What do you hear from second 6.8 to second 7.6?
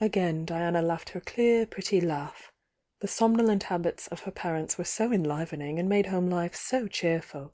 cheerful!